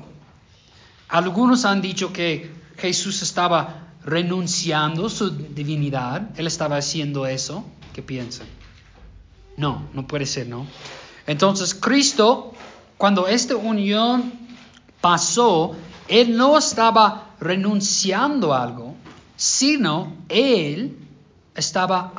[1.08, 6.30] Algunos han dicho que Jesús estaba renunciando su divinidad.
[6.36, 7.64] Él estaba haciendo eso.
[7.92, 8.46] ¿Qué piensan?
[9.56, 10.66] No, no puede ser, ¿no?
[11.26, 12.52] Entonces, Cristo,
[12.96, 14.32] cuando esta unión
[15.00, 15.76] pasó,
[16.08, 18.94] Él no estaba renunciando a algo,
[19.36, 20.96] sino Él
[21.54, 22.12] estaba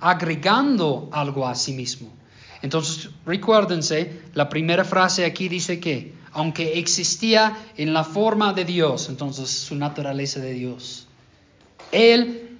[0.00, 2.12] agregando algo a sí mismo.
[2.62, 9.08] Entonces, recuérdense, la primera frase aquí dice que, aunque existía en la forma de Dios,
[9.08, 11.06] entonces su naturaleza de Dios,
[11.92, 12.58] Él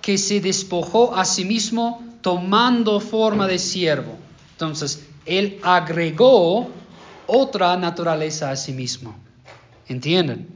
[0.00, 4.16] que se despojó a sí mismo tomando forma de siervo.
[4.52, 6.70] Entonces, Él agregó
[7.32, 9.14] otra naturaleza a sí mismo.
[9.88, 10.48] ¿Entienden?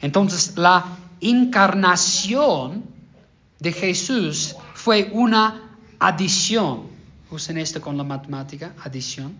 [0.00, 0.84] Entonces, la
[1.20, 2.84] encarnación
[3.60, 6.88] de Jesús fue una adición.
[7.30, 9.38] Usen esto con la matemática, adición.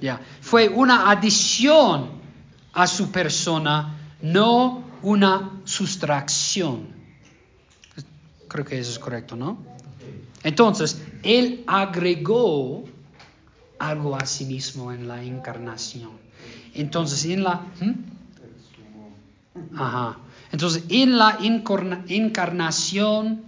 [0.00, 2.10] Ya, fue una adición
[2.74, 6.88] a su persona, no una sustracción.
[8.48, 9.58] Creo que eso es correcto, ¿no?
[10.42, 12.84] Entonces, Él agregó
[13.78, 16.12] algo a sí mismo en la encarnación.
[16.74, 17.66] Entonces, en la...
[17.80, 17.92] ¿hmm?
[19.76, 20.18] Ajá.
[20.52, 21.38] Entonces, en la
[22.08, 23.42] encarnación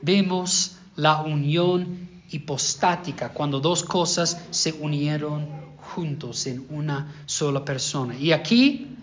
[0.00, 5.46] vemos la unión hipostática, cuando dos cosas se unieron
[5.94, 8.16] juntos en una sola persona.
[8.16, 8.96] Y aquí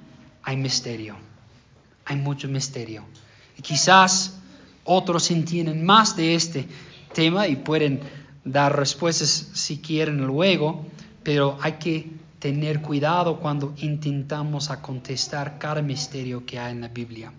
[0.43, 1.15] hay misterio,
[2.05, 3.03] hay mucho misterio.
[3.61, 4.39] Quizás
[4.83, 6.67] otros entienden más de este
[7.13, 8.01] tema y pueden
[8.43, 10.85] dar respuestas si quieren luego,
[11.23, 16.87] pero hay que tener cuidado cuando intentamos a contestar cada misterio que hay en la
[16.87, 17.33] Biblia.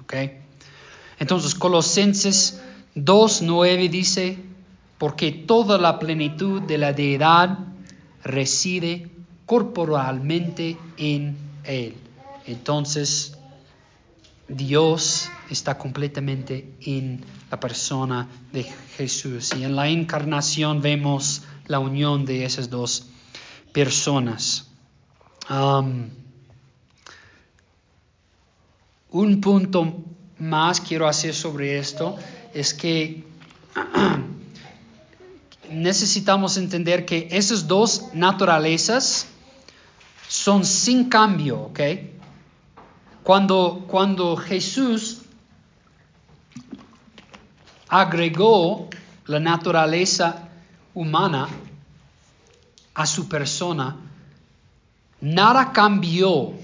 [0.00, 0.14] ¿Ok?
[1.18, 2.60] Entonces, Colosenses
[2.96, 4.38] 2.9 dice,
[4.96, 7.58] porque toda la plenitud de la deidad
[8.24, 9.10] reside
[9.46, 11.94] corporalmente en Él.
[12.46, 13.38] Entonces,
[14.48, 18.64] Dios está completamente en la persona de
[18.96, 19.50] Jesús.
[19.58, 23.08] Y en la encarnación vemos la unión de esas dos
[23.72, 24.70] personas.
[29.10, 30.04] Un punto
[30.38, 32.16] más quiero hacer sobre esto
[32.54, 33.24] es que
[35.70, 39.26] necesitamos entender que esas dos naturalezas
[40.28, 41.80] son sin cambio, ¿ok?
[43.28, 45.18] Cuando, cuando Jesús
[47.86, 48.88] agregó
[49.26, 50.48] la naturaleza
[50.94, 51.46] humana
[52.94, 53.96] a su persona,
[55.20, 56.54] nada cambió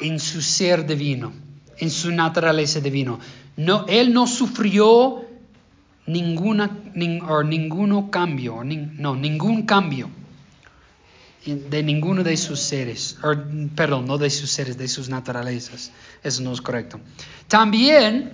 [0.00, 1.34] en su ser divino,
[1.76, 3.20] en su naturaleza divino.
[3.58, 5.26] No, él no sufrió
[6.06, 6.70] ninguna,
[7.28, 10.08] o ninguno cambio, no, ningún cambio
[11.46, 13.16] de ninguno de sus seres,
[13.74, 15.92] perdón, no de sus seres, de sus naturalezas.
[16.22, 17.00] Eso no es correcto.
[17.48, 18.32] También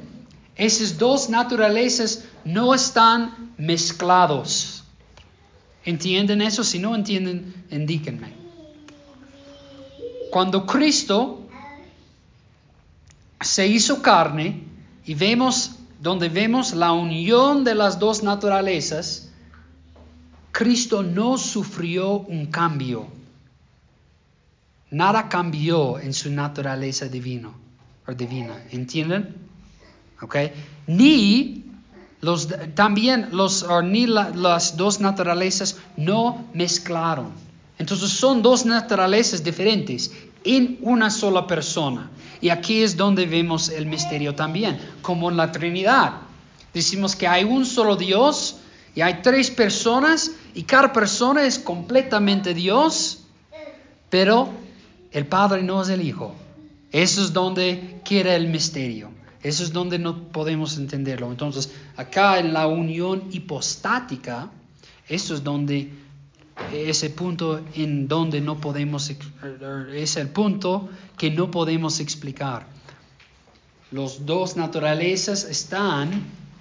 [0.56, 4.84] esas dos naturalezas no están mezclados.
[5.84, 6.64] ¿Entienden eso?
[6.64, 8.32] Si no entienden, indíquenme.
[10.30, 11.46] Cuando Cristo
[13.40, 14.64] se hizo carne
[15.04, 19.31] y vemos donde vemos la unión de las dos naturalezas,
[20.52, 23.08] Cristo no sufrió un cambio.
[24.90, 27.54] Nada cambió en su naturaleza divino,
[28.06, 28.62] o divina.
[28.70, 29.34] ¿Entienden?
[30.20, 30.36] ¿Ok?
[30.86, 31.64] Ni
[32.20, 37.32] los, también los, ni las dos naturalezas no mezclaron.
[37.78, 40.12] Entonces son dos naturalezas diferentes
[40.44, 42.10] en una sola persona.
[42.42, 46.12] Y aquí es donde vemos el misterio también, como en la Trinidad.
[46.74, 48.56] Decimos que hay un solo Dios
[48.94, 53.24] y hay tres personas y cada persona es completamente Dios,
[54.10, 54.50] pero
[55.10, 56.34] el Padre no es el Hijo.
[56.90, 59.10] Eso es donde queda el misterio.
[59.42, 61.30] Eso es donde no podemos entenderlo.
[61.30, 64.50] Entonces, acá en la unión hipostática,
[65.08, 65.92] eso es donde
[66.72, 69.10] ese punto en donde no podemos
[69.94, 72.66] es el punto que no podemos explicar.
[73.90, 76.10] Los dos naturalezas están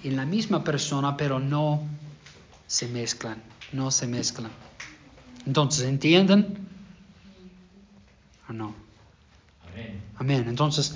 [0.04, 1.84] en la misma persona, pero no
[2.68, 3.42] se mezclan,
[3.72, 4.52] no se mezclan.
[5.46, 6.68] Entonces, ¿entienden?
[8.50, 8.76] ¿O no?
[9.72, 10.02] Amén.
[10.18, 10.46] Amén.
[10.48, 10.96] Entonces,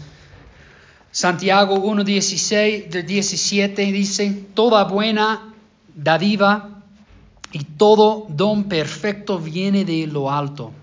[1.12, 5.54] Santiago 1.16 de 17 dice, toda buena
[5.96, 6.82] dádiva
[7.54, 10.74] y todo don perfecto viene de lo alto,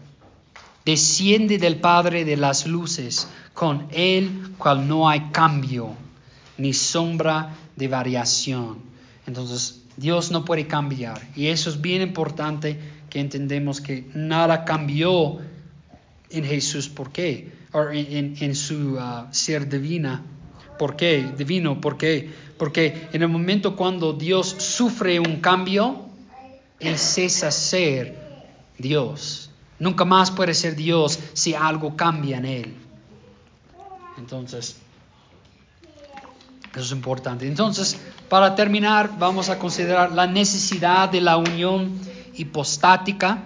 [0.86, 5.90] desciende del Padre de las luces, con él cual no hay cambio
[6.56, 8.78] ni sombra de variación.
[9.26, 11.20] Entonces, Dios no puede cambiar.
[11.36, 12.78] Y eso es bien importante
[13.10, 15.38] que entendemos que nada cambió
[16.30, 16.88] en Jesús.
[16.88, 17.52] ¿Por qué?
[17.72, 20.22] O en, su uh, ser divina.
[20.78, 21.32] ¿Por qué?
[21.36, 21.80] Divino.
[21.80, 22.30] ¿Por qué?
[22.58, 26.06] Porque en el momento cuando Dios sufre un cambio,
[26.80, 28.16] Él cesa ser
[28.78, 29.50] Dios.
[29.78, 32.74] Nunca más puede ser Dios si algo cambia en Él.
[34.18, 34.81] Entonces,
[36.74, 37.46] eso es importante.
[37.46, 37.98] Entonces,
[38.28, 41.98] para terminar, vamos a considerar la necesidad de la unión
[42.34, 43.42] hipostática.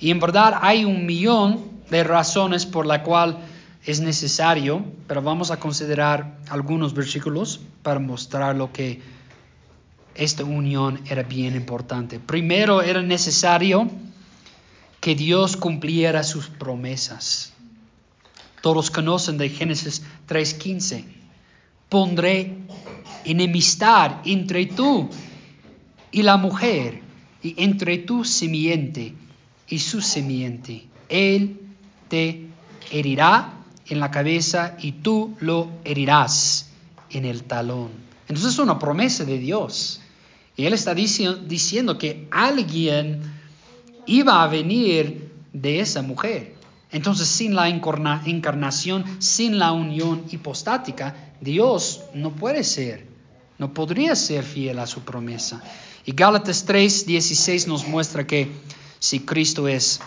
[0.00, 3.38] Y en verdad hay un millón de razones por la cual
[3.84, 9.02] es necesario, pero vamos a considerar algunos versículos para mostrar lo que
[10.14, 12.18] esta unión era bien importante.
[12.18, 13.90] Primero era necesario
[15.00, 17.52] que Dios cumpliera sus promesas.
[18.62, 21.23] Todos conocen de Génesis 3:15.
[21.88, 22.56] Pondré
[23.24, 25.08] enemistad entre tú
[26.10, 27.04] y la mujer,
[27.44, 29.14] y entre tu simiente
[29.68, 30.86] y su simiente.
[31.10, 31.60] Él
[32.08, 32.46] te
[32.90, 33.52] herirá
[33.86, 36.70] en la cabeza y tú lo herirás
[37.10, 37.90] en el talón.
[38.28, 40.00] Entonces es una promesa de Dios.
[40.56, 43.20] Y Él está diciendo que alguien
[44.06, 46.53] iba a venir de esa mujer.
[46.94, 53.14] Entonces, sin la encarnación, sin la unión hipostática, Dios no puede ser
[53.58, 55.62] no podría ser fiel a su promesa.
[56.04, 58.50] Y Gálatas 3, 16 nos muestra que
[58.98, 60.00] si Cristo es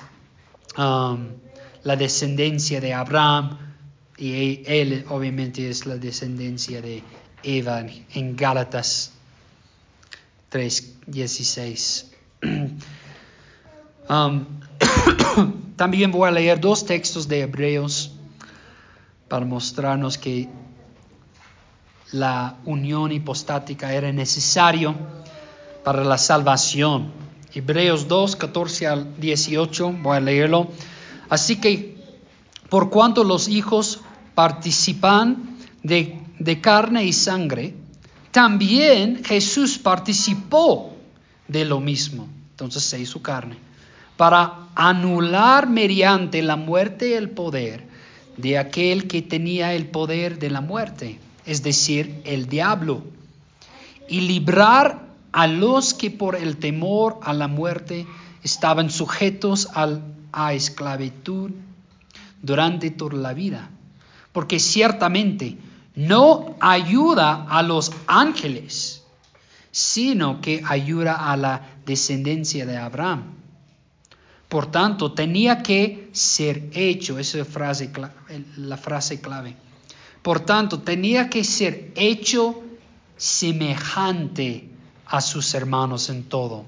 [0.77, 1.27] um,
[1.83, 3.57] la descendencia de Abraham,
[4.17, 7.03] y él obviamente es la descendencia de
[7.43, 9.11] Eva en Gálatas
[10.49, 12.11] 3, 16.
[14.09, 14.56] Um,
[15.77, 18.11] también voy a leer dos textos de Hebreos
[19.29, 20.49] para mostrarnos que
[22.11, 24.95] la unión hipostática era necesario
[25.83, 27.11] para la salvación.
[27.53, 30.71] Hebreos 2, 14 al 18, voy a leerlo.
[31.29, 31.95] Así que,
[32.69, 34.01] por cuanto los hijos
[34.33, 37.75] participan de, de carne y sangre,
[38.31, 40.95] también Jesús participó
[41.47, 42.27] de lo mismo.
[42.51, 43.66] Entonces se hizo carne.
[44.17, 47.87] Para anular mediante la muerte el poder
[48.37, 53.03] de aquel que tenía el poder de la muerte, es decir, el diablo,
[54.09, 58.07] y librar a los que por el temor a la muerte
[58.43, 59.67] estaban sujetos
[60.31, 61.51] a esclavitud
[62.41, 63.69] durante toda la vida.
[64.31, 65.57] Porque ciertamente
[65.95, 69.03] no ayuda a los ángeles,
[69.71, 73.23] sino que ayuda a la descendencia de Abraham.
[74.49, 77.91] Por tanto, tenía que ser hecho, esa es frase,
[78.57, 79.55] la frase clave.
[80.21, 82.63] Por tanto, tenía que ser hecho
[83.17, 84.69] semejante
[85.05, 86.65] a sus hermanos en todo,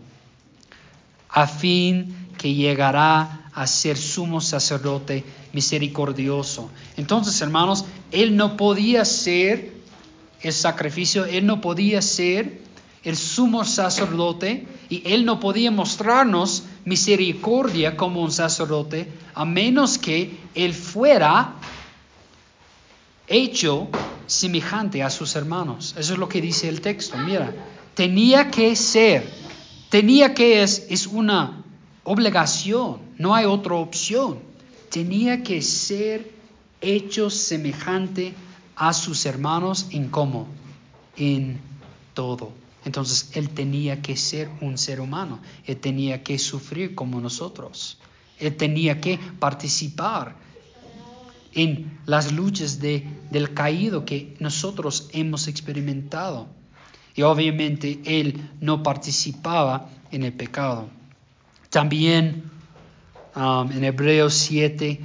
[1.30, 5.24] a fin que llegará a ser sumo sacerdote
[5.54, 6.70] misericordioso.
[6.98, 9.74] Entonces, hermanos, él no podía ser
[10.42, 12.62] el sacrificio, él no podía ser
[13.04, 20.38] el sumo sacerdote y él no podía mostrarnos misericordia como un sacerdote a menos que
[20.56, 21.56] él fuera
[23.28, 23.88] hecho
[24.28, 25.96] semejante a sus hermanos.
[25.98, 27.18] Eso es lo que dice el texto.
[27.18, 27.54] Mira,
[27.94, 29.32] tenía que ser,
[29.90, 31.64] tenía que es, es una
[32.04, 34.40] obligación, no hay otra opción.
[34.90, 36.32] Tenía que ser
[36.82, 38.34] hecho semejante
[38.76, 40.48] a sus hermanos en cómo,
[41.16, 41.60] en
[42.14, 42.52] todo.
[42.90, 48.00] Entonces él tenía que ser un ser humano, él tenía que sufrir como nosotros,
[48.40, 50.36] él tenía que participar
[51.54, 56.48] en las luchas de, del caído que nosotros hemos experimentado.
[57.14, 60.90] Y obviamente él no participaba en el pecado.
[61.70, 62.50] También
[63.36, 65.00] um, en Hebreos 7,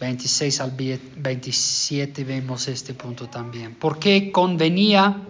[0.00, 0.72] 26 al
[1.16, 3.74] 27 vemos este punto también.
[3.74, 5.22] Porque convenía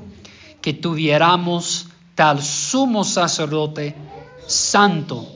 [0.65, 3.95] que tuviéramos tal sumo sacerdote
[4.47, 5.31] santo,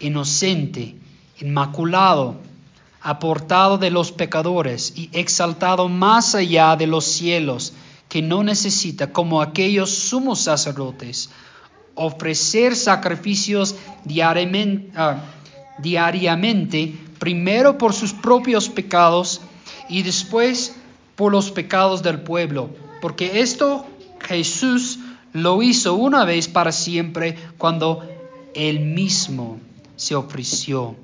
[0.00, 0.96] inocente,
[1.40, 2.36] inmaculado,
[3.00, 7.72] aportado de los pecadores y exaltado más allá de los cielos,
[8.10, 11.30] que no necesita, como aquellos sumos sacerdotes,
[11.94, 15.22] ofrecer sacrificios diariamente, ah,
[15.78, 19.40] diariamente, primero por sus propios pecados
[19.88, 20.76] y después
[21.16, 22.68] por los pecados del pueblo,
[23.00, 23.86] porque esto
[24.20, 24.98] Jesús
[25.32, 28.08] lo hizo una vez para siempre cuando
[28.54, 29.60] él mismo
[29.96, 30.96] se ofreció.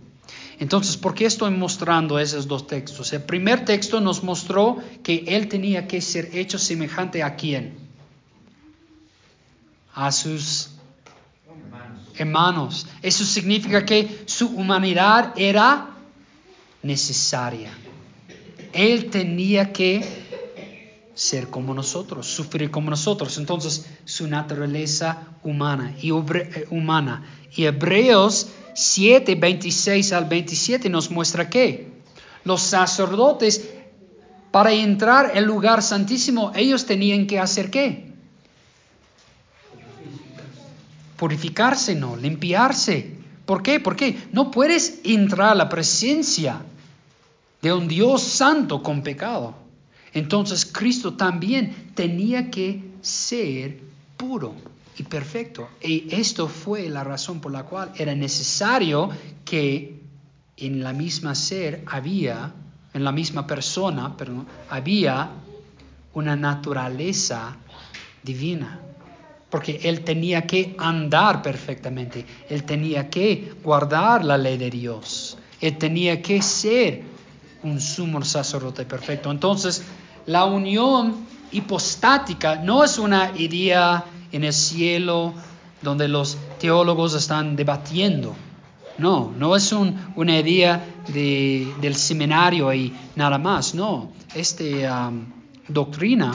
[0.59, 3.13] Entonces, ¿por qué estoy mostrando esos dos textos?
[3.13, 7.75] El primer texto nos mostró que él tenía que ser hecho semejante a quién?
[9.95, 10.71] A sus
[12.17, 12.87] hermanos.
[13.03, 15.91] Eso significa que su humanidad era
[16.83, 17.71] necesaria.
[18.73, 20.26] Él tenía que
[21.17, 23.39] ser como nosotros, sufrir como nosotros.
[23.39, 27.25] Entonces, su naturaleza humana y eh, humana.
[27.57, 31.91] Y Hebreos 7, 26 al 27 nos muestra que
[32.45, 33.71] los sacerdotes,
[34.51, 38.13] para entrar al lugar santísimo, ellos tenían que hacer qué?
[41.17, 43.17] Purificarse, no, limpiarse.
[43.47, 43.81] ¿Por qué?
[43.81, 46.61] Porque no puedes entrar a la presencia
[47.63, 49.66] de un Dios santo con pecado.
[50.17, 53.81] Entonces Cristo también tenía que ser
[54.17, 54.55] puro
[54.97, 55.69] y perfecto.
[55.83, 59.11] Y esto fue la razón por la cual era necesario
[59.45, 60.01] que
[60.57, 62.51] en la misma ser había,
[62.95, 65.33] en la misma persona, perdón, había
[66.15, 67.55] una naturaleza
[68.23, 68.81] divina.
[69.51, 75.77] Porque él tenía que andar perfectamente, él tenía que guardar la ley de Dios, él
[75.77, 77.03] tenía que ser
[77.63, 79.31] un sumo sacerdote perfecto.
[79.31, 79.83] Entonces,
[80.27, 85.33] la unión hipostática no es una idea en el cielo
[85.83, 88.35] donde los teólogos están debatiendo.
[88.99, 93.75] No, no es una idea del seminario y nada más.
[93.75, 95.13] No, esta
[95.69, 96.33] doctrina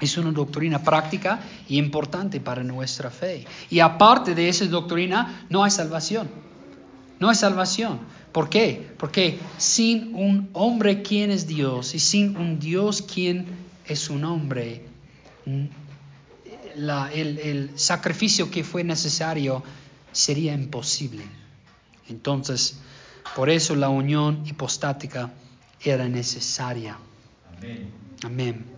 [0.00, 3.44] es una doctrina práctica y importante para nuestra fe.
[3.68, 6.28] Y aparte de esa doctrina, no hay salvación.
[7.18, 7.98] No hay salvación.
[8.32, 8.90] ¿Por qué?
[8.98, 13.46] Porque sin un hombre quien es Dios y sin un Dios quien
[13.86, 14.82] es un hombre,
[16.76, 19.62] el, sacrificio que fue necesario
[20.12, 21.24] sería imposible.
[22.08, 22.80] Entonces,
[23.36, 25.30] Por eso la unión hipostática
[25.84, 26.96] era necesaria.
[27.58, 27.90] Amén.
[28.24, 28.77] Amén.